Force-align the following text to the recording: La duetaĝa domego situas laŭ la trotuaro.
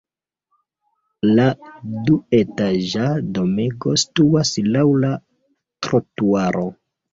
La 1.39 1.45
duetaĝa 2.07 3.11
domego 3.37 3.95
situas 4.07 4.57
laŭ 4.73 4.89
la 5.07 5.15
trotuaro. 5.89 6.69